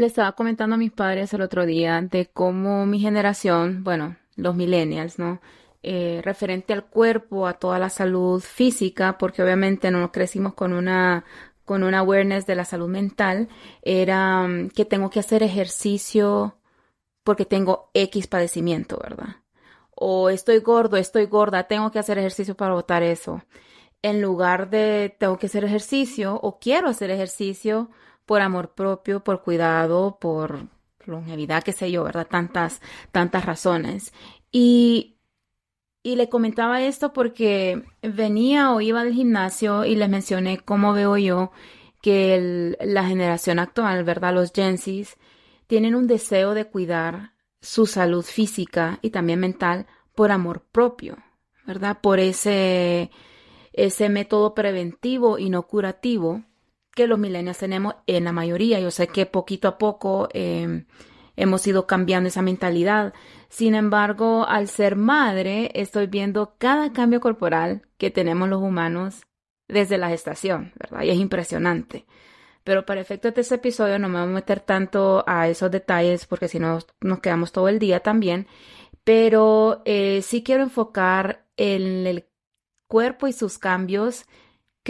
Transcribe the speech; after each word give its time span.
Le 0.00 0.06
estaba 0.06 0.32
comentando 0.32 0.76
a 0.76 0.78
mis 0.78 0.92
padres 0.92 1.34
el 1.34 1.42
otro 1.42 1.66
día 1.66 2.00
de 2.00 2.24
cómo 2.24 2.86
mi 2.86 3.00
generación, 3.00 3.84
bueno, 3.84 4.16
los 4.34 4.54
millennials, 4.54 5.18
¿no? 5.18 5.42
Eh, 5.82 6.22
referente 6.24 6.72
al 6.72 6.86
cuerpo, 6.86 7.46
a 7.46 7.58
toda 7.58 7.78
la 7.78 7.90
salud 7.90 8.40
física, 8.40 9.18
porque 9.18 9.42
obviamente 9.42 9.90
no 9.90 10.10
crecimos 10.10 10.54
con 10.54 10.72
una 10.72 11.26
con 11.66 11.82
una 11.82 11.98
awareness 11.98 12.46
de 12.46 12.54
la 12.54 12.64
salud 12.64 12.88
mental, 12.88 13.48
era 13.82 14.48
mm, 14.48 14.70
que 14.70 14.86
tengo 14.86 15.10
que 15.10 15.20
hacer 15.20 15.42
ejercicio 15.42 16.56
porque 17.22 17.44
tengo 17.44 17.90
X 17.92 18.26
padecimiento, 18.26 18.98
¿verdad? 19.02 19.36
O 19.94 20.30
estoy 20.30 20.60
gordo, 20.60 20.96
estoy 20.96 21.26
gorda, 21.26 21.64
tengo 21.64 21.90
que 21.90 21.98
hacer 21.98 22.16
ejercicio 22.16 22.56
para 22.56 22.72
botar 22.72 23.02
eso. 23.02 23.42
En 24.00 24.22
lugar 24.22 24.70
de 24.70 25.14
tengo 25.18 25.38
que 25.38 25.46
hacer 25.46 25.64
ejercicio 25.64 26.40
o 26.42 26.58
quiero 26.58 26.88
hacer 26.88 27.10
ejercicio 27.10 27.90
por 28.26 28.40
amor 28.40 28.74
propio, 28.74 29.24
por 29.24 29.42
cuidado, 29.42 30.18
por 30.20 30.68
longevidad, 31.06 31.62
qué 31.62 31.72
sé 31.72 31.90
yo, 31.90 32.04
¿verdad? 32.04 32.26
Tantas, 32.28 32.80
tantas 33.12 33.44
razones. 33.44 34.12
Y, 34.52 35.18
y 36.02 36.16
le 36.16 36.28
comentaba 36.28 36.82
esto 36.82 37.12
porque 37.12 37.82
venía 38.02 38.72
o 38.72 38.80
iba 38.80 39.04
del 39.04 39.14
gimnasio 39.14 39.84
y 39.84 39.96
les 39.96 40.08
mencioné 40.08 40.58
cómo 40.58 40.92
veo 40.92 41.16
yo 41.16 41.50
que 42.00 42.76
la 42.80 43.04
generación 43.04 43.58
actual, 43.58 44.04
¿verdad? 44.04 44.34
Los 44.34 44.52
Gensis 44.52 45.18
tienen 45.66 45.94
un 45.94 46.06
deseo 46.06 46.54
de 46.54 46.64
cuidar 46.64 47.34
su 47.60 47.86
salud 47.86 48.24
física 48.24 48.98
y 49.02 49.10
también 49.10 49.40
mental 49.40 49.86
por 50.14 50.32
amor 50.32 50.64
propio, 50.72 51.18
¿verdad? 51.66 52.00
Por 52.00 52.20
ese, 52.20 53.10
ese 53.72 54.08
método 54.08 54.54
preventivo 54.54 55.38
y 55.38 55.50
no 55.50 55.66
curativo 55.66 56.42
que 57.00 57.06
los 57.08 57.18
millennials 57.18 57.58
tenemos 57.58 57.94
en 58.06 58.24
la 58.24 58.32
mayoría. 58.32 58.78
Yo 58.80 58.90
sé 58.90 59.08
que 59.08 59.26
poquito 59.26 59.68
a 59.68 59.78
poco 59.78 60.28
em, 60.32 60.84
hemos 61.36 61.66
ido 61.66 61.86
cambiando 61.86 62.28
esa 62.28 62.42
mentalidad. 62.42 63.14
Sin 63.48 63.74
embargo, 63.74 64.46
al 64.46 64.68
ser 64.68 64.96
madre, 64.96 65.70
estoy 65.74 66.06
viendo 66.06 66.56
cada 66.58 66.92
cambio 66.92 67.20
corporal 67.20 67.82
que 67.96 68.10
tenemos 68.10 68.48
los 68.48 68.60
humanos 68.60 69.22
desde 69.66 69.96
la 69.96 70.10
gestación, 70.10 70.72
¿verdad? 70.78 71.02
Y 71.04 71.10
es 71.10 71.18
impresionante. 71.18 72.06
Pero 72.64 72.84
para 72.84 73.00
efectos 73.00 73.34
de 73.34 73.40
este 73.40 73.54
episodio 73.54 73.98
no 73.98 74.08
me 74.08 74.20
voy 74.20 74.28
a 74.28 74.34
meter 74.34 74.60
tanto 74.60 75.24
a 75.26 75.48
esos 75.48 75.70
detalles 75.70 76.26
porque 76.26 76.48
si 76.48 76.58
no 76.58 76.78
nos 77.00 77.20
quedamos 77.20 77.52
todo 77.52 77.68
el 77.68 77.78
día 77.78 78.00
también. 78.00 78.46
Pero 79.04 79.80
eh, 79.86 80.20
sí 80.22 80.42
quiero 80.42 80.62
enfocar 80.62 81.46
en 81.56 82.06
el 82.06 82.26
cuerpo 82.86 83.26
y 83.26 83.32
sus 83.32 83.56
cambios 83.56 84.26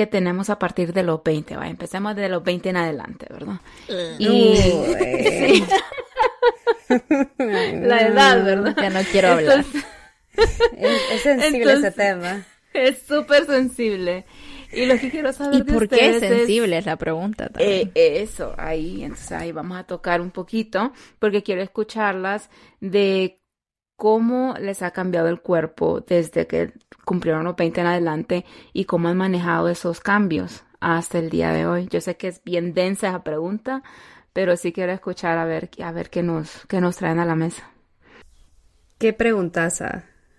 que 0.01 0.07
tenemos 0.07 0.49
a 0.49 0.59
partir 0.59 0.95
de 0.95 1.03
los 1.03 1.23
20, 1.23 1.59
¿va? 1.59 1.69
Empecemos 1.69 2.17
de 2.17 2.31
los 2.31 2.43
20 2.43 2.71
en 2.71 2.77
adelante, 2.79 3.27
¿verdad? 3.29 3.61
Y... 4.19 5.63
La 7.39 8.01
edad, 8.01 8.43
¿verdad? 8.43 8.75
Ya 8.81 8.89
no 8.89 9.01
quiero 9.13 9.29
hablar. 9.29 9.63
es, 10.79 11.21
sensible 11.21 11.73
ese 11.75 11.91
tema. 11.91 12.47
Es 12.73 13.03
súper 13.03 13.45
sensible. 13.45 14.25
Y 14.73 14.87
lo 14.87 14.99
que 14.99 15.11
quiero 15.11 15.35
saber 15.35 15.61
¿Y 15.61 15.63
por 15.65 15.87
qué 15.87 16.17
es 16.17 16.21
sensible 16.21 16.79
es 16.79 16.87
la 16.87 16.97
pregunta 16.97 17.51
también. 17.51 17.93
Eh, 17.95 18.23
eso, 18.23 18.55
ahí, 18.57 19.05
entonces 19.05 19.33
ahí 19.33 19.53
vamos 19.53 19.77
a 19.79 19.85
tocar 19.85 20.23
un 20.23 20.31
poquito, 20.31 20.95
porque 21.19 21.43
quiero 21.43 21.61
escucharlas 21.61 22.49
de 22.81 23.40
cómo 24.01 24.55
les 24.59 24.81
ha 24.81 24.93
cambiado 24.93 25.29
el 25.29 25.43
cuerpo 25.43 26.01
desde 26.01 26.47
que 26.47 26.73
cumplieron 27.05 27.45
los 27.45 27.55
20 27.55 27.83
en 27.83 27.87
adelante 27.87 28.47
y 28.73 28.87
cómo 28.87 29.09
han 29.09 29.19
manejado 29.19 29.69
esos 29.69 30.01
cambios 30.01 30.65
hasta 30.81 31.19
el 31.19 31.29
día 31.29 31.53
de 31.53 31.67
hoy. 31.67 31.87
Yo 31.91 32.01
sé 32.01 32.17
que 32.17 32.29
es 32.29 32.43
bien 32.43 32.73
densa 32.73 33.09
esa 33.09 33.23
pregunta, 33.23 33.83
pero 34.33 34.57
sí 34.57 34.73
quiero 34.73 34.93
escuchar 34.93 35.37
a 35.37 35.45
ver, 35.45 35.69
a 35.85 35.93
ver 35.93 36.09
qué 36.09 36.23
nos, 36.23 36.65
qué 36.67 36.81
nos 36.81 36.97
traen 36.97 37.19
a 37.19 37.27
la 37.27 37.35
mesa. 37.35 37.71
Qué 38.97 39.13
preguntas, 39.13 39.83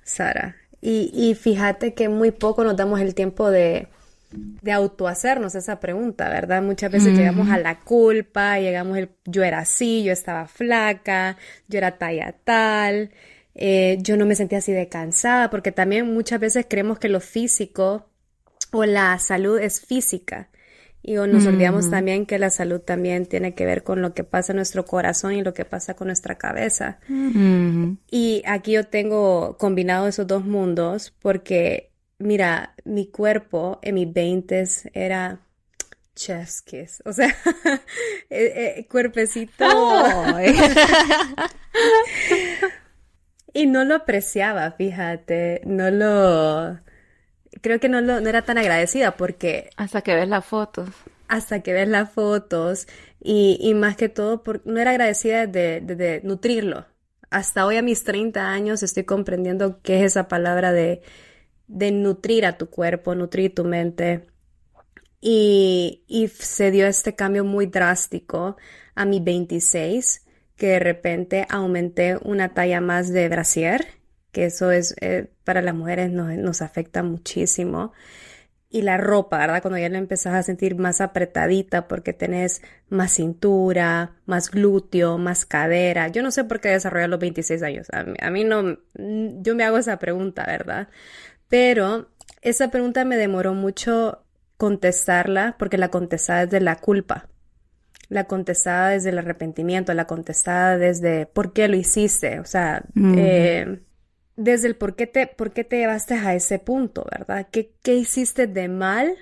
Sara. 0.02 0.56
Y, 0.82 1.12
y 1.14 1.36
fíjate 1.36 1.94
que 1.94 2.10
muy 2.10 2.32
poco 2.32 2.64
nos 2.64 2.76
damos 2.76 3.00
el 3.00 3.14
tiempo 3.14 3.52
de, 3.52 3.90
de 4.32 4.72
autohacernos 4.72 5.54
esa 5.54 5.80
pregunta, 5.80 6.30
¿verdad? 6.30 6.64
Muchas 6.64 6.92
veces 6.92 7.16
llegamos 7.16 7.52
a 7.52 7.60
la 7.60 7.80
culpa, 7.80 8.58
llegamos 8.58 8.98
el 8.98 9.12
yo 9.26 9.44
era 9.44 9.60
así, 9.60 10.04
yo 10.04 10.12
estaba 10.14 10.48
flaca, 10.48 11.38
yo 11.68 11.78
era 11.78 12.00
talla 12.00 12.34
tal, 12.44 13.12
eh, 13.56 13.98
yo 14.02 14.18
no 14.18 14.26
me 14.26 14.36
sentía 14.36 14.60
así 14.60 14.72
de 14.72 14.90
cansada, 14.90 15.50
porque 15.50 15.72
también 15.72 16.14
muchas 16.14 16.40
veces 16.40 16.66
creemos 16.70 17.00
que 17.00 17.10
lo 17.10 17.20
físico 17.20 18.10
o 18.72 18.86
la 18.86 19.18
salud 19.20 19.60
es 19.60 19.82
física. 19.82 20.50
Y 21.04 21.16
nos 21.16 21.48
olvidamos 21.48 21.90
también 21.90 22.28
que 22.28 22.38
la 22.38 22.52
salud 22.52 22.80
también 22.80 23.26
tiene 23.26 23.56
que 23.56 23.66
ver 23.66 23.84
con 23.84 24.04
lo 24.04 24.14
que 24.14 24.24
pasa 24.24 24.52
en 24.52 24.58
nuestro 24.58 24.86
corazón 24.86 25.34
y 25.34 25.42
lo 25.42 25.52
que 25.56 25.66
pasa 25.66 25.96
con 25.96 26.06
nuestra 26.08 26.38
cabeza. 26.38 27.00
Y 28.12 28.44
aquí 28.46 28.74
yo 28.74 28.86
tengo 28.86 29.58
combinado 29.58 30.08
esos 30.08 30.28
dos 30.28 30.46
mundos 30.46 31.12
porque, 31.20 31.92
mira, 32.20 32.76
mi 32.86 33.08
cuerpo 33.08 33.80
en 33.82 33.96
mis 33.96 34.14
veintes 34.14 34.88
era 34.94 35.40
chef's 36.16 37.02
O 37.06 37.14
sea, 37.14 37.30
eh, 38.30 38.76
eh, 38.78 38.88
cuerpecito. 38.90 39.66
Y 43.54 43.68
no 43.68 43.84
lo 43.84 43.96
apreciaba, 43.96 44.72
fíjate, 44.72 45.62
no 45.66 45.92
lo... 45.92 46.80
Creo 47.62 47.80
que 47.80 47.90
no, 47.90 48.00
lo, 48.02 48.22
no 48.22 48.30
era 48.30 48.44
tan 48.44 48.58
agradecida 48.58 49.18
porque... 49.18 49.70
Hasta 49.76 50.02
que 50.02 50.16
ves 50.16 50.28
las 50.28 50.46
fotos. 50.46 50.90
Hasta 51.28 51.62
que 51.62 51.74
ves 51.74 51.88
las 51.88 52.12
fotos 52.12 52.88
y, 53.20 53.58
y 53.62 53.74
más 53.74 53.98
que 53.98 54.10
todo, 54.10 54.42
por, 54.44 54.66
no 54.66 54.80
era 54.80 54.92
agradecida 54.92 55.48
de, 55.48 55.82
de, 55.82 56.22
nutrirlo. 56.24 56.86
Hasta 57.30 57.66
hoy 57.66 57.78
a 57.78 57.82
mis 57.82 58.04
30 58.04 58.50
años 58.50 58.84
estoy 58.84 59.04
comprendiendo 59.04 59.82
qué 59.82 60.00
es 60.00 60.12
esa 60.14 60.28
palabra 60.28 60.72
de, 60.72 61.02
de 61.68 61.92
nutrir 61.92 62.46
a 62.46 62.58
tu 62.58 62.70
cuerpo, 62.70 63.16
nutrir 63.16 63.54
tu 63.54 63.64
mente. 63.66 64.28
Y, 65.20 66.04
y 66.08 66.30
se 66.30 66.72
dio 66.72 66.88
este 66.88 67.16
cambio 67.16 67.44
muy 67.44 67.68
drástico 67.68 68.58
a 68.96 69.06
mi 69.06 69.20
26 69.20 70.26
que 70.62 70.68
de 70.68 70.80
repente 70.80 71.48
aumenté 71.50 72.20
una 72.22 72.54
talla 72.54 72.82
más 72.82 73.10
de 73.12 73.28
brasier, 73.30 73.88
que 74.32 74.46
eso 74.46 74.70
es 74.70 74.94
eh, 75.02 75.32
para 75.44 75.64
las 75.64 75.74
mujeres 75.74 76.12
nos, 76.12 76.38
nos, 76.38 76.62
afecta 76.62 77.02
muchísimo. 77.02 77.94
Y 78.70 78.84
la 78.84 78.98
ropa, 78.98 79.40
¿verdad? 79.40 79.64
Cuando 79.64 79.80
ya 79.80 79.90
la 79.90 79.98
empezás 79.98 80.36
a 80.36 80.44
sentir 80.44 80.76
más 80.76 81.02
apretadita 81.02 81.88
porque 81.88 82.14
tenés 82.14 82.62
más 82.90 83.12
cintura, 83.14 84.22
más 84.28 84.52
glúteo, 84.52 85.18
más 85.18 85.48
cadera. 85.48 86.10
Yo 86.10 86.22
no 86.22 86.30
sé 86.30 86.44
por 86.44 86.60
qué 86.60 86.70
desarrollar 86.70 87.10
los 87.10 87.20
26 87.20 87.64
años. 87.64 87.88
A 87.92 88.30
mí, 88.30 88.44
no, 88.44 88.78
yo 88.94 89.56
me 89.56 89.64
hago 89.64 89.80
esa 89.80 89.98
pregunta, 89.98 90.46
¿verdad? 90.46 90.90
Pero 91.50 92.12
esa 92.44 92.70
pregunta 92.70 93.04
me 93.04 93.18
demoró 93.18 93.56
mucho 93.56 94.26
contestarla 94.58 95.56
porque 95.58 95.80
la 95.80 95.90
contestaba 95.90 96.46
desde 96.46 96.62
la 96.62 96.76
culpa 96.76 97.31
la 98.12 98.26
contestada 98.26 98.90
desde 98.90 99.10
el 99.10 99.20
arrepentimiento, 99.20 99.94
la 99.94 100.06
contestada 100.06 100.78
desde 100.78 101.28
por 101.28 101.54
qué 101.54 101.70
lo 101.70 101.78
hiciste, 101.78 102.42
o 102.42 102.46
sea, 102.46 102.84
eh, 103.16 103.80
desde 104.36 104.68
el 104.68 104.76
por 104.76 104.98
qué, 104.98 105.08
te, 105.08 105.28
por 105.28 105.54
qué 105.54 105.64
te 105.64 105.78
llevaste 105.78 106.16
a 106.16 106.36
ese 106.36 106.60
punto, 106.60 107.08
¿verdad? 107.10 107.48
¿Qué, 107.50 107.74
¿Qué 107.82 107.96
hiciste 107.96 108.48
de 108.48 108.68
mal 108.68 109.16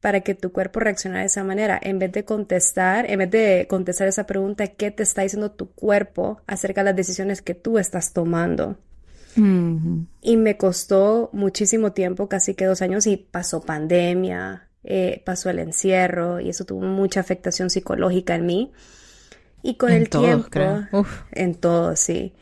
para 0.00 0.20
que 0.20 0.36
tu 0.36 0.52
cuerpo 0.52 0.78
reaccionara 0.78 1.22
de 1.22 1.26
esa 1.26 1.42
manera? 1.42 1.80
En 1.82 1.98
vez 1.98 2.12
de 2.12 2.24
contestar, 2.24 3.10
en 3.10 3.18
vez 3.18 3.32
de 3.32 3.66
contestar 3.68 4.06
esa 4.06 4.26
pregunta, 4.26 4.68
¿qué 4.68 4.92
te 4.92 5.02
está 5.02 5.22
diciendo 5.22 5.50
tu 5.50 5.72
cuerpo 5.72 6.40
acerca 6.46 6.82
de 6.82 6.90
las 6.90 6.96
decisiones 6.96 7.42
que 7.42 7.56
tú 7.56 7.78
estás 7.78 8.12
tomando? 8.12 8.78
Y 9.34 10.36
me 10.36 10.56
costó 10.56 11.30
muchísimo 11.32 11.90
tiempo, 11.90 12.28
casi 12.28 12.54
que 12.54 12.66
dos 12.66 12.80
años, 12.80 13.08
y 13.08 13.16
pasó 13.16 13.60
pandemia, 13.60 14.69
eh, 14.84 15.22
pasó 15.24 15.50
el 15.50 15.58
encierro 15.58 16.40
y 16.40 16.48
eso 16.48 16.64
tuvo 16.64 16.82
mucha 16.82 17.20
afectación 17.20 17.70
psicológica 17.70 18.34
en 18.34 18.46
mí. 18.46 18.72
Y 19.62 19.74
con 19.74 19.90
el 19.92 20.08
tiempo, 20.08 20.58
en 21.32 21.54
todo, 21.54 21.94
sí. 21.94 22.32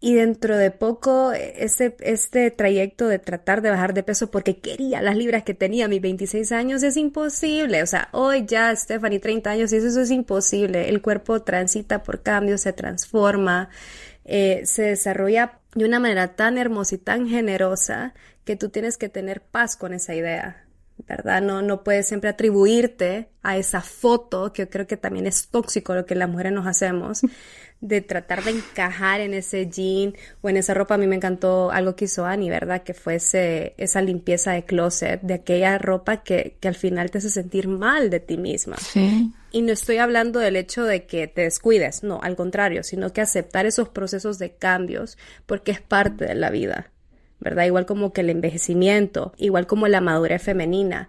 Y 0.00 0.16
dentro 0.16 0.58
de 0.58 0.70
poco, 0.70 1.32
este, 1.32 1.96
este 2.00 2.50
trayecto 2.50 3.08
de 3.08 3.18
tratar 3.18 3.62
de 3.62 3.70
bajar 3.70 3.94
de 3.94 4.02
peso 4.02 4.30
porque 4.30 4.58
quería 4.58 5.00
las 5.00 5.16
libras 5.16 5.44
que 5.44 5.54
tenía 5.54 5.86
a 5.86 5.88
mis 5.88 6.02
26 6.02 6.52
años 6.52 6.82
es 6.82 6.98
imposible. 6.98 7.82
O 7.82 7.86
sea, 7.86 8.08
hoy 8.12 8.44
ya, 8.44 8.76
Stephanie, 8.76 9.18
30 9.18 9.50
años, 9.50 9.72
y 9.72 9.76
eso 9.76 10.00
es 10.00 10.10
imposible. 10.10 10.90
El 10.90 11.00
cuerpo 11.00 11.40
transita 11.40 12.02
por 12.02 12.22
cambios, 12.22 12.60
se 12.60 12.74
transforma, 12.74 13.70
eh, 14.26 14.60
se 14.66 14.82
desarrolla 14.82 15.60
de 15.74 15.86
una 15.86 16.00
manera 16.00 16.36
tan 16.36 16.58
hermosa 16.58 16.96
y 16.96 16.98
tan 16.98 17.26
generosa 17.26 18.12
que 18.44 18.56
tú 18.56 18.68
tienes 18.68 18.98
que 18.98 19.08
tener 19.08 19.40
paz 19.40 19.74
con 19.74 19.94
esa 19.94 20.14
idea, 20.14 20.63
¿verdad? 20.98 21.42
No, 21.42 21.62
no 21.62 21.82
puedes 21.82 22.08
siempre 22.08 22.30
atribuirte 22.30 23.28
a 23.42 23.56
esa 23.56 23.80
foto, 23.80 24.52
que 24.52 24.62
yo 24.62 24.70
creo 24.70 24.86
que 24.86 24.96
también 24.96 25.26
es 25.26 25.48
tóxico 25.48 25.94
lo 25.94 26.06
que 26.06 26.14
las 26.14 26.28
mujeres 26.28 26.52
nos 26.52 26.66
hacemos, 26.66 27.20
de 27.80 28.00
tratar 28.00 28.42
de 28.44 28.52
encajar 28.52 29.20
en 29.20 29.34
ese 29.34 29.68
jean 29.68 30.14
o 30.40 30.48
en 30.48 30.56
esa 30.56 30.72
ropa. 30.72 30.94
A 30.94 30.98
mí 30.98 31.06
me 31.06 31.16
encantó 31.16 31.70
algo 31.70 31.94
que 31.96 32.06
hizo 32.06 32.24
Annie, 32.24 32.48
¿verdad? 32.48 32.82
Que 32.82 32.94
fuese 32.94 33.74
esa 33.76 34.00
limpieza 34.00 34.52
de 34.52 34.64
closet, 34.64 35.20
de 35.20 35.34
aquella 35.34 35.76
ropa 35.76 36.22
que, 36.22 36.56
que 36.60 36.68
al 36.68 36.74
final 36.74 37.10
te 37.10 37.18
hace 37.18 37.28
sentir 37.28 37.68
mal 37.68 38.08
de 38.08 38.20
ti 38.20 38.38
misma. 38.38 38.76
Sí. 38.78 39.30
Y 39.50 39.62
no 39.62 39.72
estoy 39.72 39.98
hablando 39.98 40.40
del 40.40 40.56
hecho 40.56 40.84
de 40.84 41.04
que 41.04 41.28
te 41.28 41.42
descuides, 41.42 42.02
no, 42.02 42.20
al 42.22 42.34
contrario, 42.34 42.82
sino 42.82 43.12
que 43.12 43.20
aceptar 43.20 43.66
esos 43.66 43.88
procesos 43.88 44.38
de 44.38 44.56
cambios 44.56 45.18
porque 45.46 45.70
es 45.70 45.80
parte 45.80 46.24
de 46.24 46.34
la 46.34 46.50
vida, 46.50 46.90
¿verdad? 47.40 47.64
Igual 47.64 47.86
como 47.86 48.12
que 48.12 48.22
el 48.22 48.30
envejecimiento, 48.30 49.32
igual 49.36 49.66
como 49.66 49.88
la 49.88 50.00
madurez 50.00 50.42
femenina. 50.42 51.08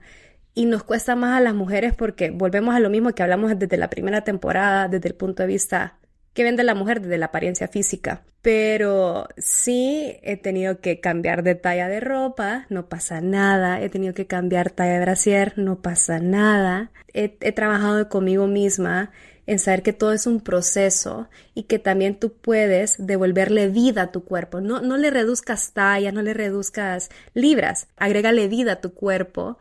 Y 0.54 0.66
nos 0.66 0.84
cuesta 0.84 1.16
más 1.16 1.38
a 1.38 1.42
las 1.42 1.54
mujeres 1.54 1.94
porque 1.94 2.32
volvemos 2.32 2.76
a 2.76 2.80
lo 2.80 2.90
mismo 2.90 3.14
que 3.14 3.24
hablamos 3.24 3.58
desde 3.58 3.78
la 3.78 3.90
primera 3.90 4.24
temporada, 4.24 4.88
desde 4.88 5.10
el 5.10 5.16
punto 5.16 5.44
de 5.44 5.48
vista 5.48 5.98
que 6.36 6.44
vende 6.44 6.64
la 6.64 6.76
mujer 6.76 7.02
desde 7.02 7.18
la 7.18 7.28
apariencia 7.28 7.68
física. 7.68 8.22
Pero 8.42 9.28
sí 9.38 10.18
he 10.22 10.38
tenido 10.38 10.80
que 10.82 11.00
cambiar 11.00 11.42
de 11.42 11.56
talla 11.56 11.88
de 11.88 12.02
ropa, 12.02 12.68
no 12.70 12.90
pasa 12.90 13.22
nada. 13.22 13.82
He 13.82 13.90
tenido 13.90 14.14
que 14.14 14.28
cambiar 14.28 14.70
talla 14.70 14.94
de 14.94 15.00
brasier, 15.00 15.54
no 15.56 15.82
pasa 15.82 16.20
nada. 16.20 16.92
He, 17.14 17.30
trabajado 17.30 18.10
conmigo 18.10 18.48
misma 18.48 19.12
en 19.48 19.60
saber 19.60 19.84
que 19.84 19.94
todo 19.94 20.14
es 20.14 20.28
un 20.28 20.42
proceso 20.42 21.30
y 21.54 21.64
que 21.64 21.80
también 21.80 22.20
tú 22.20 22.34
puedes 22.34 22.96
devolverle 22.98 23.68
vida 23.68 24.04
a 24.04 24.12
tu 24.12 24.24
cuerpo. 24.24 24.62
No, 24.62 24.82
no 24.82 24.98
le 24.98 25.12
reduzcas 25.12 25.72
talla, 25.74 26.12
no 26.12 26.22
le 26.22 26.34
reduzcas 26.34 27.10
libras, 27.34 27.88
agrégale 27.98 28.48
vida 28.48 28.74
a 28.74 28.82
tu 28.82 28.94
cuerpo 28.94 29.58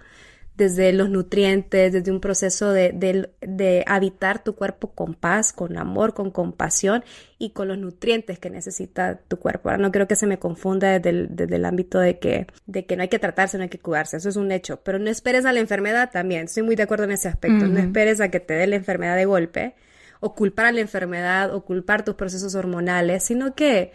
desde 0.56 0.92
los 0.92 1.10
nutrientes, 1.10 1.92
desde 1.92 2.12
un 2.12 2.20
proceso 2.20 2.70
de, 2.70 2.92
de, 3.40 3.84
habitar 3.86 4.44
tu 4.44 4.54
cuerpo 4.54 4.92
con 4.92 5.14
paz, 5.14 5.52
con 5.52 5.76
amor, 5.76 6.14
con 6.14 6.30
compasión 6.30 7.04
y 7.38 7.50
con 7.50 7.68
los 7.68 7.78
nutrientes 7.78 8.38
que 8.38 8.50
necesita 8.50 9.18
tu 9.26 9.38
cuerpo. 9.38 9.68
Ahora 9.68 9.82
no 9.82 9.90
creo 9.90 10.06
que 10.06 10.14
se 10.14 10.26
me 10.26 10.38
confunda 10.38 10.92
desde 10.92 11.10
el, 11.10 11.28
desde 11.34 11.56
el 11.56 11.64
ámbito 11.64 11.98
de 11.98 12.18
que, 12.20 12.46
de 12.66 12.86
que 12.86 12.96
no 12.96 13.02
hay 13.02 13.08
que 13.08 13.18
tratarse, 13.18 13.56
no 13.56 13.64
hay 13.64 13.68
que 13.68 13.80
cuidarse, 13.80 14.16
eso 14.16 14.28
es 14.28 14.36
un 14.36 14.52
hecho, 14.52 14.80
pero 14.84 14.98
no 14.98 15.10
esperes 15.10 15.44
a 15.44 15.52
la 15.52 15.60
enfermedad 15.60 16.10
también, 16.12 16.44
estoy 16.44 16.62
muy 16.62 16.76
de 16.76 16.84
acuerdo 16.84 17.04
en 17.04 17.12
ese 17.12 17.28
aspecto, 17.28 17.66
no 17.66 17.80
esperes 17.80 18.20
a 18.20 18.28
que 18.28 18.40
te 18.40 18.54
dé 18.54 18.66
la 18.68 18.76
enfermedad 18.76 19.16
de 19.16 19.24
golpe 19.24 19.74
o 20.20 20.34
culpar 20.34 20.66
a 20.66 20.72
la 20.72 20.80
enfermedad 20.80 21.52
o 21.52 21.64
culpar 21.64 22.04
tus 22.04 22.14
procesos 22.14 22.54
hormonales, 22.54 23.24
sino 23.24 23.54
que 23.54 23.92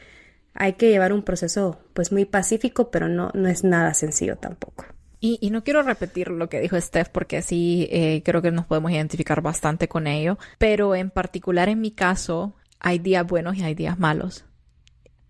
hay 0.54 0.74
que 0.74 0.90
llevar 0.90 1.14
un 1.14 1.24
proceso 1.24 1.80
pues 1.94 2.12
muy 2.12 2.26
pacífico, 2.26 2.92
pero 2.92 3.08
no, 3.08 3.32
no 3.34 3.48
es 3.48 3.64
nada 3.64 3.94
sencillo 3.94 4.36
tampoco. 4.36 4.86
Y, 5.22 5.50
no 5.50 5.64
quiero 5.64 5.82
repetir 5.82 6.30
lo 6.30 6.48
que 6.48 6.62
dijo 6.62 6.80
Steph 6.80 7.10
porque 7.10 7.42
sí 7.42 7.90
eh, 7.92 8.22
creo 8.24 8.42
que 8.42 8.52
nos 8.52 8.66
podemos 8.66 8.92
identificar 8.92 9.42
bastante 9.42 9.90
con 9.90 10.08
ello, 10.08 10.38
pero 10.58 10.96
en 10.96 11.10
particular 11.10 11.68
en 11.68 11.82
mi 11.82 11.92
caso 11.92 12.54
hay 12.80 13.00
días 13.00 13.28
buenos 13.28 13.58
y 13.58 13.64
hay 13.64 13.76
días 13.76 14.00
malos. 14.00 14.46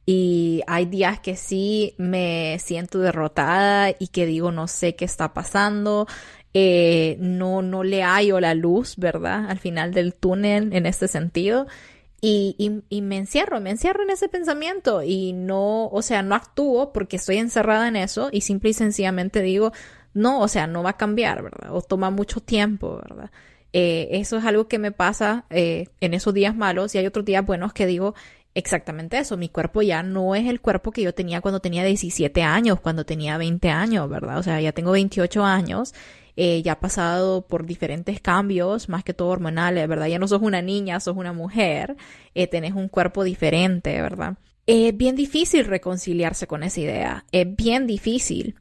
Y 0.06 0.62
hay 0.68 0.86
días 0.86 1.20
que 1.20 1.36
sí 1.36 1.96
me 1.98 2.58
siento 2.60 3.00
derrotada 3.00 3.92
y 3.98 4.08
que 4.08 4.26
digo 4.26 4.52
no 4.52 4.68
sé 4.68 4.96
qué 4.96 5.06
está 5.06 5.34
pasando, 5.34 6.08
eh, 6.54 7.18
no, 7.20 7.62
no 7.62 7.84
le 7.84 8.04
hallo 8.04 8.40
la 8.40 8.54
luz, 8.56 8.96
¿verdad? 8.98 9.50
Al 9.50 9.60
final 9.60 9.94
del 9.94 10.14
túnel 10.14 10.74
en 10.74 10.86
este 10.86 11.08
sentido. 11.08 11.68
Y, 12.22 12.82
me 13.02 13.18
encierro, 13.18 13.62
me 13.62 13.70
encierro 13.70 14.04
en 14.04 14.10
ese 14.10 14.28
pensamiento 14.28 15.04
y 15.04 15.32
no, 15.34 15.88
o 15.88 16.02
sea, 16.02 16.22
no 16.22 16.36
actúo 16.36 16.92
porque 16.92 17.16
estoy 17.16 17.38
encerrada 17.38 17.88
en 17.88 17.96
eso 17.96 18.30
y 18.32 18.42
simple 18.42 18.72
y 18.72 18.74
sencillamente 18.74 19.42
digo, 19.42 19.72
no, 20.14 20.42
o 20.42 20.48
sea, 20.48 20.68
no 20.68 20.84
va 20.84 20.92
a 20.92 20.98
cambiar, 20.98 21.44
¿verdad? 21.44 21.74
O 21.74 21.82
toma 21.82 22.10
mucho 22.10 22.42
tiempo, 22.42 22.98
¿verdad? 22.98 23.32
Eh, 23.72 24.10
eso 24.12 24.38
es 24.38 24.46
algo 24.46 24.68
que 24.68 24.80
me 24.80 24.92
pasa 24.92 25.46
eh, 25.50 25.88
en 26.02 26.14
esos 26.14 26.34
días 26.34 26.56
malos 26.56 26.94
y 26.96 26.98
hay 26.98 27.06
otros 27.06 27.24
días 27.24 27.46
buenos 27.46 27.72
que 27.72 27.86
digo 27.86 28.16
exactamente 28.56 29.18
eso, 29.20 29.38
mi 29.38 29.48
cuerpo 29.48 29.82
ya 29.82 30.02
no 30.04 30.36
es 30.36 30.48
el 30.48 30.60
cuerpo 30.60 30.92
que 30.92 31.04
yo 31.04 31.14
tenía 31.14 31.40
cuando 31.40 31.60
tenía 31.60 31.84
17 31.84 32.42
años, 32.42 32.80
cuando 32.82 33.06
tenía 33.06 33.38
20 33.38 33.70
años, 33.70 34.10
¿verdad? 34.10 34.40
O 34.40 34.44
sea, 34.44 34.60
ya 34.60 34.72
tengo 34.72 34.92
28 34.92 35.44
años 35.44 35.94
eh, 36.42 36.62
ya 36.62 36.72
ha 36.72 36.80
pasado 36.80 37.46
por 37.46 37.66
diferentes 37.66 38.22
cambios, 38.22 38.88
más 38.88 39.04
que 39.04 39.14
todo 39.14 39.28
hormonales, 39.28 39.86
¿verdad? 39.90 40.08
Ya 40.08 40.20
no 40.20 40.28
sos 40.30 40.42
una 40.42 40.62
niña, 40.62 41.02
sos 41.02 41.18
una 41.18 41.34
mujer, 41.34 41.98
eh, 42.34 42.48
tenés 42.48 42.76
un 42.76 42.88
cuerpo 42.88 43.26
diferente, 43.26 44.02
¿verdad? 44.02 44.38
Es 44.66 44.96
bien 44.96 45.18
difícil 45.18 45.66
reconciliarse 45.66 46.48
con 46.48 46.64
esa 46.64 46.80
idea, 46.80 47.26
es 47.34 47.54
bien 47.58 47.88
difícil. 47.88 48.56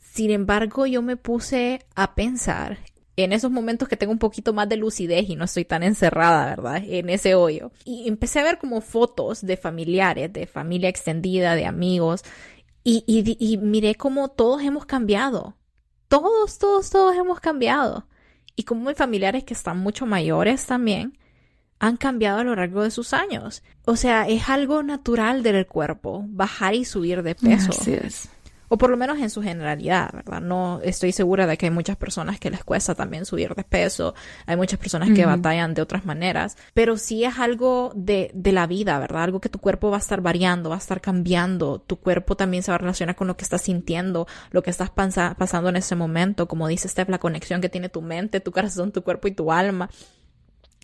Sin 0.00 0.32
embargo, 0.32 0.84
yo 0.86 1.00
me 1.00 1.16
puse 1.16 1.86
a 1.94 2.16
pensar 2.16 2.78
en 3.14 3.32
esos 3.32 3.52
momentos 3.52 3.86
que 3.86 3.96
tengo 3.96 4.12
un 4.12 4.18
poquito 4.18 4.52
más 4.52 4.68
de 4.68 4.78
lucidez 4.78 5.30
y 5.30 5.36
no 5.36 5.44
estoy 5.44 5.64
tan 5.64 5.84
encerrada, 5.84 6.46
¿verdad? 6.46 6.82
En 6.84 7.08
ese 7.08 7.36
hoyo. 7.36 7.70
Y 7.84 8.08
empecé 8.08 8.40
a 8.40 8.44
ver 8.44 8.58
como 8.58 8.80
fotos 8.80 9.46
de 9.46 9.56
familiares, 9.56 10.32
de 10.32 10.48
familia 10.48 10.88
extendida, 10.88 11.54
de 11.54 11.66
amigos, 11.66 12.24
y, 12.82 13.04
y, 13.06 13.36
y 13.38 13.58
miré 13.58 13.94
cómo 13.94 14.28
todos 14.28 14.60
hemos 14.62 14.86
cambiado 14.86 15.54
todos, 16.12 16.58
todos, 16.58 16.90
todos 16.90 17.16
hemos 17.16 17.40
cambiado. 17.40 18.06
Y 18.54 18.64
como 18.64 18.84
mis 18.90 18.98
familiares 18.98 19.44
que 19.44 19.54
están 19.54 19.78
mucho 19.78 20.04
mayores 20.04 20.66
también, 20.66 21.16
han 21.78 21.96
cambiado 21.96 22.40
a 22.40 22.44
lo 22.44 22.54
largo 22.54 22.82
de 22.82 22.90
sus 22.90 23.14
años. 23.14 23.62
O 23.86 23.96
sea, 23.96 24.28
es 24.28 24.50
algo 24.50 24.82
natural 24.82 25.42
del 25.42 25.66
cuerpo, 25.66 26.26
bajar 26.28 26.74
y 26.74 26.84
subir 26.84 27.22
de 27.22 27.34
peso. 27.34 27.70
Así 27.70 27.94
es 27.94 28.28
o 28.72 28.78
por 28.78 28.88
lo 28.88 28.96
menos 28.96 29.18
en 29.18 29.28
su 29.28 29.42
generalidad, 29.42 30.10
¿verdad? 30.14 30.40
No 30.40 30.80
estoy 30.82 31.12
segura 31.12 31.46
de 31.46 31.58
que 31.58 31.66
hay 31.66 31.70
muchas 31.70 31.98
personas 31.98 32.40
que 32.40 32.48
les 32.48 32.64
cuesta 32.64 32.94
también 32.94 33.26
subir 33.26 33.54
de 33.54 33.64
peso, 33.64 34.14
hay 34.46 34.56
muchas 34.56 34.78
personas 34.78 35.10
que 35.10 35.26
batallan 35.26 35.74
de 35.74 35.82
otras 35.82 36.06
maneras, 36.06 36.56
pero 36.72 36.96
sí 36.96 37.22
es 37.22 37.38
algo 37.38 37.92
de, 37.94 38.30
de 38.32 38.50
la 38.50 38.66
vida, 38.66 38.98
¿verdad? 38.98 39.24
Algo 39.24 39.42
que 39.42 39.50
tu 39.50 39.58
cuerpo 39.58 39.90
va 39.90 39.98
a 39.98 40.00
estar 40.00 40.22
variando, 40.22 40.70
va 40.70 40.76
a 40.76 40.78
estar 40.78 41.02
cambiando, 41.02 41.82
tu 41.82 41.98
cuerpo 41.98 42.34
también 42.34 42.62
se 42.62 42.70
va 42.70 42.76
a 42.76 42.78
relacionar 42.78 43.14
con 43.14 43.26
lo 43.26 43.36
que 43.36 43.44
estás 43.44 43.60
sintiendo, 43.60 44.26
lo 44.52 44.62
que 44.62 44.70
estás 44.70 44.88
pasando 44.88 45.68
en 45.68 45.76
ese 45.76 45.94
momento, 45.94 46.48
como 46.48 46.66
dice 46.66 46.88
Steph, 46.88 47.10
la 47.10 47.18
conexión 47.18 47.60
que 47.60 47.68
tiene 47.68 47.90
tu 47.90 48.00
mente, 48.00 48.40
tu 48.40 48.52
corazón, 48.52 48.90
tu 48.90 49.02
cuerpo 49.02 49.28
y 49.28 49.32
tu 49.32 49.52
alma. 49.52 49.90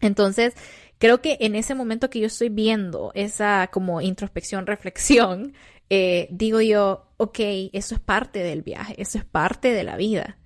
Entonces, 0.02 0.52
creo 0.99 1.23
que 1.23 1.38
en 1.41 1.55
ese 1.55 1.75
momento 1.75 2.11
que 2.11 2.20
yo 2.20 2.26
estoy 2.26 2.50
viendo 2.50 3.13
esa 3.15 3.70
como 3.72 4.03
introspección, 4.03 4.67
reflexión, 4.67 5.55
eh, 5.89 6.29
digo 6.31 6.60
yo, 6.60 7.07
ok, 7.19 7.39
eso 7.72 7.94
es 7.94 8.01
parte 8.01 8.43
del 8.43 8.63
viaje, 8.63 8.94
eso 9.01 9.19
es 9.19 9.25
parte 9.25 9.72
de 9.72 9.84
la 9.84 9.96
vida. 9.96 10.39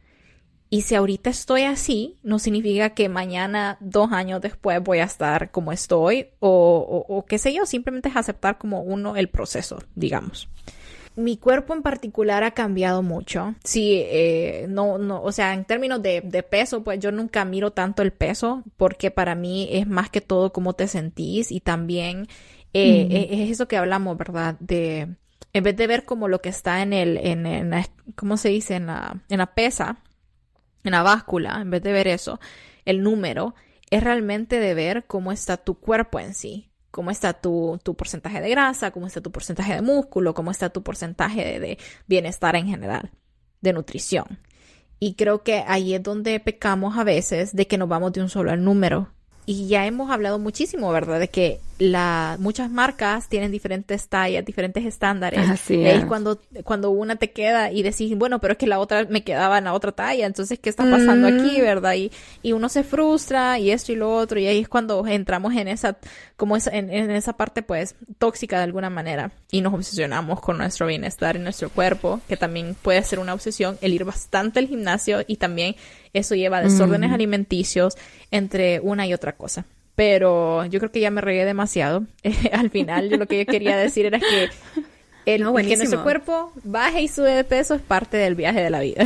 Y 0.69 0.83
si 0.83 0.95
ahorita 0.95 1.29
estoy 1.29 1.64
así, 1.64 2.17
no 2.23 2.38
significa 2.38 2.95
que 2.95 3.11
mañana, 3.11 3.76
dos 3.81 4.11
años 4.11 4.41
después, 4.41 4.83
voy 4.83 5.00
a 5.00 5.05
estar 5.05 5.50
como 5.50 5.71
estoy 5.71 6.31
o, 6.41 7.05
o, 7.07 7.26
qué 7.26 7.37
sé 7.37 7.52
yo, 7.52 7.67
simplemente 7.67 8.09
es 8.09 8.17
aceptar 8.17 8.57
como 8.57 8.81
uno 8.81 9.17
el 9.17 9.29
proceso, 9.29 9.81
digamos. 9.95 10.49
Mi 11.14 11.37
cuerpo 11.37 11.75
en 11.75 11.83
particular 11.83 12.43
ha 12.43 12.52
cambiado 12.52 13.02
mucho. 13.02 13.55
Sí, 13.64 14.02
eh, 14.02 14.64
no, 14.67 14.97
no, 14.97 15.23
o 15.23 15.31
sea, 15.31 15.52
en 15.52 15.67
términos 15.67 16.00
de, 16.00 16.23
de, 16.23 16.43
peso, 16.43 16.83
pues 16.83 16.99
yo 17.00 17.12
nunca 17.12 17.45
miro 17.45 17.73
tanto 17.73 18.00
el 18.00 18.14
peso 18.14 18.62
porque 18.79 19.11
para 19.11 19.35
mí 19.35 19.69
es 19.73 19.87
más 19.87 20.09
que 20.09 20.23
todo 20.23 20.55
cómo 20.55 20.73
te 20.73 20.88
sentís 20.88 21.52
y 21.52 21.61
también 21.61 22.29
eh, 22.73 23.29
es 23.31 23.50
eso 23.50 23.69
que 23.69 23.76
hablamos, 23.76 24.17
¿verdad? 24.17 24.57
De 24.59 25.17
en 25.52 25.64
vez 25.64 25.76
de 25.76 25.87
ver 25.87 26.04
como 26.04 26.28
lo 26.28 26.40
que 26.40 26.49
está 26.49 26.82
en 26.82 26.92
el, 26.92 27.18
en, 27.18 27.71
la, 27.71 27.87
¿cómo 28.16 28.37
se 28.37 28.49
dice? 28.49 28.76
En 28.76 28.87
la, 28.87 29.23
en 29.28 29.38
la 29.38 29.54
pesa, 29.54 29.99
en 30.85 30.92
la 30.92 31.02
báscula, 31.02 31.61
en 31.61 31.71
vez 31.71 31.82
de 31.82 31.92
ver 31.92 32.09
eso, 32.09 32.40
el 32.85 33.02
número, 33.02 33.54
es 33.90 34.02
realmente 34.02 34.59
de 34.59 34.75
ver 34.75 35.04
cómo 35.06 35.32
está 35.32 35.59
tu 35.59 35.78
cuerpo 35.78 36.18
en 36.18 36.35
sí, 36.35 36.71
cómo 36.90 37.11
está 37.11 37.35
tu, 37.35 37.78
tu 37.82 37.94
porcentaje 37.94 38.40
de 38.40 38.50
grasa, 38.50 38.90
cómo 38.90 39.06
está 39.06 39.21
tu 39.21 39.30
porcentaje 39.30 39.75
de 39.75 39.82
músculo, 39.82 40.35
cómo 40.35 40.50
está 40.50 40.71
tu 40.71 40.82
porcentaje 40.82 41.44
de, 41.44 41.61
de 41.61 41.78
bienestar 42.06 42.56
en 42.56 42.66
general, 42.66 43.11
de 43.61 43.73
nutrición. 43.73 44.38
Y 44.99 45.14
creo 45.14 45.42
que 45.42 45.64
ahí 45.66 45.94
es 45.94 46.02
donde 46.02 46.38
pecamos 46.40 46.97
a 46.97 47.04
veces 47.04 47.54
de 47.54 47.66
que 47.66 47.76
nos 47.76 47.88
vamos 47.88 48.12
de 48.12 48.23
un 48.23 48.28
solo 48.28 48.56
número. 48.56 49.12
Y 49.44 49.66
ya 49.66 49.85
hemos 49.85 50.12
hablado 50.12 50.38
muchísimo, 50.38 50.92
¿verdad? 50.92 51.18
De 51.18 51.28
que 51.28 51.61
la, 51.83 52.37
muchas 52.39 52.71
marcas 52.71 53.29
tienen 53.29 53.51
diferentes 53.51 54.09
tallas, 54.09 54.45
diferentes 54.45 54.85
estándares. 54.85 55.51
Así 55.51 55.75
y 55.75 55.87
es. 55.87 56.05
cuando, 56.05 56.41
cuando 56.62 56.91
una 56.91 57.17
te 57.17 57.33
queda 57.33 57.73
y 57.73 57.83
decís, 57.83 58.17
bueno, 58.17 58.41
pero 58.41 58.53
es 58.53 58.59
que 58.59 58.69
la 58.69 58.79
otra 58.79 59.05
me 59.07 59.25
quedaba 59.25 59.59
en 59.59 59.65
la 59.65 59.75
otra 59.75 59.91
talla, 59.91 60.27
entonces, 60.27 60.61
¿qué 60.61 60.71
está 60.71 60.89
pasando 60.89 61.27
aquí, 61.27 61.59
mm. 61.59 61.62
verdad? 61.62 61.95
Y, 61.95 62.12
y 62.41 62.53
uno 62.53 62.69
se 62.69 62.85
frustra 62.85 63.59
y 63.59 63.73
esto 63.73 63.91
y 63.91 63.97
lo 63.97 64.15
otro, 64.15 64.39
y 64.39 64.47
ahí 64.47 64.61
es 64.61 64.69
cuando 64.69 65.05
entramos 65.09 65.55
en 65.55 65.67
esa, 65.67 65.97
como 66.37 66.57
en, 66.57 66.91
en 66.91 67.11
esa 67.11 67.33
parte, 67.33 67.62
pues, 67.62 67.97
tóxica 68.19 68.59
de 68.59 68.65
alguna 68.65 68.89
manera, 68.89 69.33
y 69.51 69.61
nos 69.61 69.75
obsesionamos 69.75 70.41
con 70.41 70.59
nuestro 70.59 70.87
bienestar 70.87 71.35
y 71.35 71.41
nuestro 71.41 71.69
cuerpo, 71.69 72.21
que 72.29 72.37
también 72.37 72.77
puede 72.81 73.03
ser 73.03 73.19
una 73.19 73.35
obsesión, 73.35 73.77
el 73.81 73.93
ir 73.93 74.05
bastante 74.05 74.61
al 74.61 74.69
gimnasio 74.69 75.25
y 75.27 75.37
también 75.37 75.75
eso 76.12 76.37
lleva 76.37 76.59
a 76.59 76.62
desórdenes 76.62 77.11
mm. 77.11 77.15
alimenticios 77.15 77.97
entre 78.31 78.79
una 78.79 79.05
y 79.05 79.15
otra 79.15 79.33
cosa 79.33 79.65
pero 79.95 80.65
yo 80.67 80.79
creo 80.79 80.91
que 80.91 81.01
ya 81.01 81.11
me 81.11 81.21
regué 81.21 81.45
demasiado. 81.45 82.05
al 82.53 82.71
final, 82.71 83.11
yo 83.11 83.17
lo 83.17 83.27
que 83.27 83.39
yo 83.39 83.47
quería 83.47 83.77
decir 83.77 84.07
era 84.07 84.19
que 84.19 84.49
El, 85.25 85.45
que 85.45 85.77
nuestro 85.77 86.03
cuerpo 86.03 86.53
baje 86.65 87.03
y 87.03 87.09
sube 87.09 87.31
de 87.31 87.45
peso 87.45 87.75
es 87.75 87.83
parte 87.83 88.17
del 88.17 88.35
viaje 88.35 88.61
de 88.61 88.71
la 88.71 88.81
vida. 88.81 89.05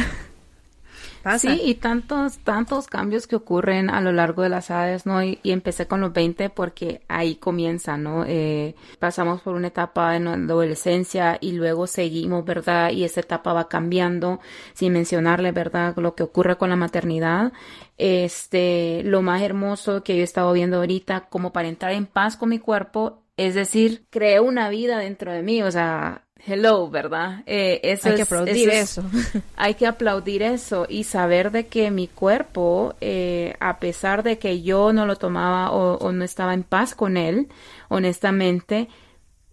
Sí, 1.38 1.61
y 1.64 1.75
tantos, 1.75 2.38
tantos 2.38 2.87
cambios 2.87 3.26
que 3.26 3.37
ocurren 3.37 3.90
a 3.90 4.00
lo 4.00 4.12
largo 4.12 4.42
de 4.42 4.49
las 4.49 4.71
edades, 4.71 5.06
¿no? 5.06 5.23
Y, 5.23 5.40
empecé 5.45 5.87
con 5.87 6.00
los 6.00 6.12
20 6.12 6.50
porque 6.50 7.02
ahí 7.09 7.37
comienza, 7.37 7.97
¿no? 7.97 8.25
Eh, 8.26 8.75
pasamos 8.99 9.40
por 9.42 9.54
una 9.54 9.68
etapa 9.68 10.14
en 10.16 10.26
la 10.26 10.35
adolescencia 10.35 11.38
y 11.40 11.52
luego 11.52 11.87
seguimos, 11.87 12.45
¿verdad? 12.45 12.90
Y 12.90 13.04
esa 13.04 13.21
etapa 13.21 13.52
va 13.52 13.68
cambiando, 13.68 14.40
sin 14.75 14.92
mencionarle, 14.92 15.52
¿verdad? 15.52 15.97
Lo 15.97 16.14
que 16.14 16.23
ocurre 16.23 16.56
con 16.56 16.71
la 16.71 16.76
maternidad. 16.76 17.52
Este, 17.99 19.02
lo 19.04 19.23
más 19.23 19.42
hermoso 19.42 20.02
que 20.04 20.14
yo 20.16 20.21
he 20.21 20.25
estado 20.25 20.52
viendo 20.52 20.76
ahorita, 20.78 21.28
como 21.28 21.52
para 21.52 21.68
entrar 21.68 21.92
en 21.92 22.06
paz 22.06 22.37
con 22.37 22.50
mi 22.50 22.59
cuerpo, 22.59 23.23
es 23.37 23.54
decir, 23.54 24.06
creé 24.11 24.40
una 24.40 24.68
vida 24.71 24.99
dentro 24.99 25.33
de 25.33 25.42
mí, 25.42 25.62
o 25.62 25.71
sea, 25.71 26.25
hello, 26.45 26.88
¿verdad? 26.88 27.43
Eh, 27.47 27.81
eso 27.83 28.09
hay 28.09 28.16
que 28.16 28.23
aplaudir 28.23 28.71
eso. 28.71 29.02
hay 29.57 29.75
que 29.75 29.87
aplaudir 29.87 30.43
eso 30.43 30.87
y 30.88 31.05
saber 31.05 31.50
de 31.50 31.66
que 31.66 31.90
mi 31.90 32.09
cuerpo, 32.09 32.95
eh, 33.00 33.55
a 33.61 33.78
pesar 33.78 34.23
de 34.23 34.38
que 34.38 34.62
yo 34.62 34.93
no 34.93 35.07
lo 35.07 35.16
tomaba 35.16 35.71
o, 35.71 36.12
no 36.12 36.25
estaba 36.25 36.55
en 36.55 36.62
paz 36.62 36.95
con 36.95 37.16
él, 37.16 37.49
honestamente, 37.88 38.88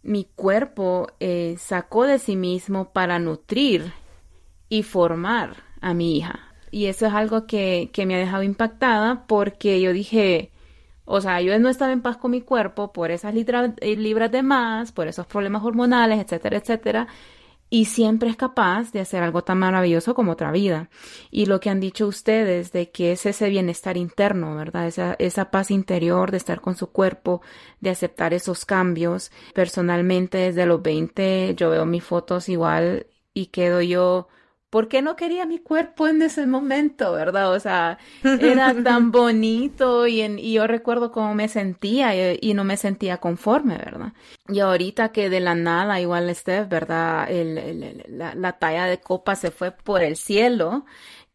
mi 0.03 0.27
cuerpo 0.35 1.07
eh, 1.19 1.55
sacó 1.59 2.05
de 2.05 2.19
sí 2.19 2.35
mismo 2.35 2.91
para 2.91 3.19
nutrir 3.19 3.93
y 4.69 4.83
formar 4.83 5.55
a 5.81 5.93
mi 5.93 6.17
hija. 6.17 6.39
Y 6.71 6.87
eso 6.87 7.05
es 7.05 7.13
algo 7.13 7.45
que, 7.45 7.89
que 7.93 8.05
me 8.05 8.15
ha 8.15 8.19
dejado 8.19 8.43
impactada 8.43 9.25
porque 9.27 9.79
yo 9.79 9.93
dije, 9.93 10.52
o 11.05 11.21
sea, 11.21 11.41
yo 11.41 11.57
no 11.59 11.69
estaba 11.69 11.91
en 11.91 12.01
paz 12.01 12.17
con 12.17 12.31
mi 12.31 12.41
cuerpo 12.41 12.93
por 12.93 13.11
esas 13.11 13.33
eh, 13.35 13.95
libras 13.95 14.31
de 14.31 14.43
más, 14.43 14.91
por 14.91 15.07
esos 15.07 15.25
problemas 15.27 15.63
hormonales, 15.63 16.19
etcétera, 16.19 16.57
etcétera. 16.57 17.07
Y 17.69 17.85
siempre 17.85 18.29
es 18.29 18.35
capaz 18.37 18.91
de 18.91 18.99
hacer 18.99 19.23
algo 19.23 19.43
tan 19.43 19.57
maravilloso 19.57 20.13
como 20.13 20.33
otra 20.33 20.51
vida. 20.51 20.89
Y 21.31 21.47
lo 21.47 21.59
que 21.59 21.71
han 21.71 21.79
dicho 21.79 22.05
ustedes 22.07 22.71
de 22.71 22.91
que 22.91 23.13
es 23.13 23.25
ese 23.25 23.49
bienestar 23.49 23.97
interno, 23.97 24.55
¿verdad? 24.55 24.85
Esa, 24.87 25.15
esa 25.17 25.49
paz 25.49 25.71
interior 25.71 26.29
de 26.29 26.37
estar 26.37 26.61
con 26.61 26.75
su 26.75 26.91
cuerpo, 26.91 27.41
de 27.79 27.89
aceptar 27.89 28.33
esos 28.33 28.65
cambios. 28.65 29.31
Personalmente, 29.55 30.37
desde 30.37 30.67
los 30.67 30.83
20, 30.83 31.55
yo 31.55 31.71
veo 31.71 31.85
mis 31.87 32.03
fotos 32.03 32.47
igual 32.47 33.07
y 33.33 33.47
quedo 33.47 33.81
yo, 33.81 34.27
¿por 34.73 34.87
qué 34.87 35.03
no 35.03 35.15
quería 35.15 35.45
mi 35.45 35.59
cuerpo 35.59 36.07
en 36.07 36.19
ese 36.23 36.47
momento, 36.47 37.11
verdad? 37.11 37.53
O 37.53 37.59
sea, 37.59 37.99
era 38.23 38.73
tan 38.83 39.11
bonito 39.11 40.07
y, 40.07 40.21
en, 40.21 40.39
y 40.39 40.53
yo 40.53 40.65
recuerdo 40.65 41.11
cómo 41.11 41.35
me 41.35 41.47
sentía 41.47 42.15
y, 42.33 42.53
no 42.55 42.63
me 42.63 42.75
sentía 42.75 43.17
conforme, 43.17 43.77
¿verdad? 43.77 44.13
Y 44.47 44.61
ahorita 44.61 45.11
que 45.11 45.29
de 45.29 45.41
la 45.41 45.53
nada, 45.53 46.01
igual 46.01 46.35
Steph, 46.35 46.69
¿verdad? 46.69 47.29
El, 47.29 48.03
la, 48.17 48.33
la 48.33 48.53
talla 48.53 48.85
de 48.85 48.99
copa 48.99 49.35
se 49.35 49.51
fue 49.51 49.69
por 49.69 50.01
el 50.01 50.15
cielo 50.15 50.85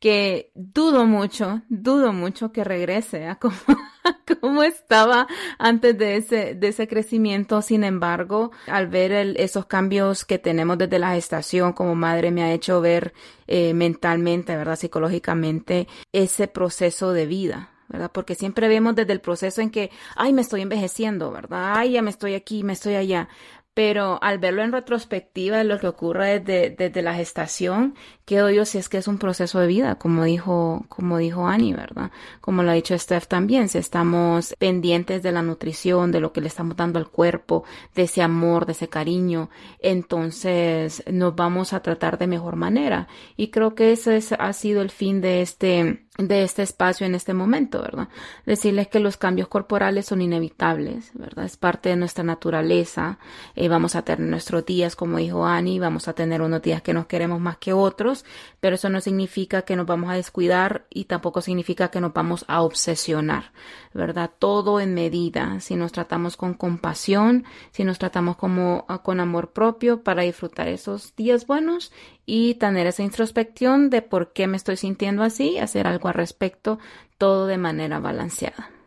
que 0.00 0.52
dudo 0.54 1.06
mucho, 1.06 1.62
dudo 1.68 2.12
mucho 2.12 2.52
que 2.52 2.64
regrese 2.64 3.26
a 3.28 3.38
como, 3.38 4.62
estaba 4.62 5.26
antes 5.58 5.98
de 5.98 6.16
ese, 6.16 6.54
de 6.54 6.68
ese 6.68 6.86
crecimiento. 6.88 7.62
Sin 7.62 7.84
embargo, 7.84 8.52
al 8.66 8.88
ver 8.88 9.12
esos 9.38 9.66
cambios 9.66 10.24
que 10.24 10.38
tenemos 10.38 10.78
desde 10.78 10.98
la 10.98 11.14
gestación 11.14 11.72
como 11.72 11.94
madre, 11.94 12.30
me 12.30 12.42
ha 12.42 12.52
hecho 12.52 12.80
ver 12.80 13.12
eh, 13.46 13.74
mentalmente, 13.74 14.56
¿verdad? 14.56 14.76
Psicológicamente, 14.76 15.88
ese 16.12 16.48
proceso 16.48 17.12
de 17.12 17.26
vida. 17.26 17.70
¿verdad? 17.88 18.10
Porque 18.12 18.34
siempre 18.34 18.68
vemos 18.68 18.94
desde 18.94 19.14
el 19.14 19.20
proceso 19.20 19.62
en 19.62 19.70
que, 19.70 19.90
ay, 20.14 20.34
me 20.34 20.42
estoy 20.42 20.60
envejeciendo, 20.60 21.32
¿verdad? 21.32 21.72
Ay, 21.76 21.92
ya 21.92 22.02
me 22.02 22.10
estoy 22.10 22.34
aquí, 22.34 22.62
me 22.62 22.74
estoy 22.74 22.96
allá 22.96 23.28
pero 23.78 24.18
al 24.22 24.38
verlo 24.40 24.64
en 24.64 24.72
retrospectiva 24.72 25.62
lo 25.62 25.78
que 25.78 25.86
ocurre 25.86 26.40
desde, 26.40 26.70
desde, 26.70 27.00
la 27.00 27.14
gestación, 27.14 27.94
quedo 28.24 28.50
yo 28.50 28.64
si 28.64 28.76
es 28.76 28.88
que 28.88 28.98
es 28.98 29.06
un 29.06 29.18
proceso 29.18 29.60
de 29.60 29.68
vida, 29.68 29.94
como 29.94 30.24
dijo, 30.24 30.84
como 30.88 31.18
dijo 31.18 31.46
Annie, 31.46 31.74
¿verdad? 31.74 32.10
Como 32.40 32.64
lo 32.64 32.72
ha 32.72 32.74
dicho 32.74 32.98
Steph 32.98 33.28
también, 33.28 33.68
si 33.68 33.78
estamos 33.78 34.56
pendientes 34.58 35.22
de 35.22 35.30
la 35.30 35.42
nutrición, 35.42 36.10
de 36.10 36.18
lo 36.18 36.32
que 36.32 36.40
le 36.40 36.48
estamos 36.48 36.74
dando 36.74 36.98
al 36.98 37.08
cuerpo, 37.08 37.62
de 37.94 38.02
ese 38.02 38.20
amor, 38.20 38.66
de 38.66 38.72
ese 38.72 38.88
cariño, 38.88 39.48
entonces 39.78 41.04
nos 41.08 41.36
vamos 41.36 41.72
a 41.72 41.80
tratar 41.80 42.18
de 42.18 42.26
mejor 42.26 42.56
manera. 42.56 43.06
Y 43.36 43.52
creo 43.52 43.76
que 43.76 43.92
ese 43.92 44.18
ha 44.40 44.52
sido 44.54 44.82
el 44.82 44.90
fin 44.90 45.20
de 45.20 45.40
este, 45.40 46.08
de 46.18 46.42
este 46.42 46.62
espacio 46.62 47.06
en 47.06 47.14
este 47.14 47.32
momento, 47.32 47.80
¿verdad? 47.80 48.08
Decirles 48.44 48.88
que 48.88 48.98
los 48.98 49.16
cambios 49.16 49.46
corporales 49.46 50.06
son 50.06 50.20
inevitables, 50.20 51.12
¿verdad? 51.14 51.44
Es 51.44 51.56
parte 51.56 51.90
de 51.90 51.96
nuestra 51.96 52.24
naturaleza. 52.24 53.20
Eh, 53.54 53.67
vamos 53.68 53.96
a 53.96 54.02
tener 54.02 54.26
nuestros 54.28 54.64
días, 54.66 54.96
como 54.96 55.18
dijo 55.18 55.44
Annie, 55.46 55.78
vamos 55.78 56.08
a 56.08 56.12
tener 56.12 56.42
unos 56.42 56.62
días 56.62 56.82
que 56.82 56.92
nos 56.92 57.06
queremos 57.06 57.40
más 57.40 57.58
que 57.58 57.72
otros, 57.72 58.24
pero 58.60 58.76
eso 58.76 58.88
no 58.88 59.00
significa 59.00 59.62
que 59.62 59.76
nos 59.76 59.86
vamos 59.86 60.10
a 60.10 60.14
descuidar 60.14 60.86
y 60.90 61.04
tampoco 61.04 61.40
significa 61.40 61.90
que 61.90 62.00
nos 62.00 62.12
vamos 62.12 62.44
a 62.48 62.62
obsesionar, 62.62 63.52
¿verdad? 63.94 64.30
Todo 64.38 64.80
en 64.80 64.94
medida, 64.94 65.60
si 65.60 65.76
nos 65.76 65.92
tratamos 65.92 66.36
con 66.36 66.54
compasión, 66.54 67.44
si 67.70 67.84
nos 67.84 67.98
tratamos 67.98 68.36
como 68.36 68.84
ah, 68.88 69.02
con 69.02 69.20
amor 69.20 69.52
propio 69.52 70.02
para 70.02 70.22
disfrutar 70.22 70.68
esos 70.68 71.14
días 71.16 71.46
buenos 71.46 71.92
y 72.26 72.54
tener 72.54 72.86
esa 72.86 73.02
introspección 73.02 73.90
de 73.90 74.02
por 74.02 74.32
qué 74.32 74.46
me 74.46 74.56
estoy 74.56 74.76
sintiendo 74.76 75.22
así, 75.22 75.58
hacer 75.58 75.86
algo 75.86 76.08
al 76.08 76.14
respecto, 76.14 76.78
todo 77.18 77.46
de 77.46 77.58
manera 77.58 78.00
balanceada. 78.00 78.77